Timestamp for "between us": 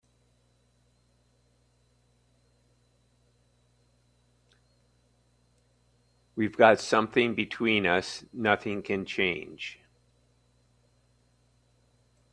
7.35-8.23